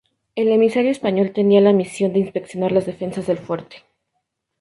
El 0.33 0.47
emisario 0.51 0.89
español 0.89 1.31
tenía 1.31 1.61
la 1.61 1.73
misión 1.73 2.11
de 2.11 2.17
inspeccionar 2.17 2.71
las 2.71 2.87
defensas 2.87 3.27
del 3.27 3.37
fuerte. 3.37 3.83